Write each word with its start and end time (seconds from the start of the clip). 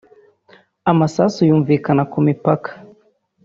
amasasu 0.91 1.39
yumvikana 1.49 2.03
ku 2.11 2.17
mipaka 2.27 2.71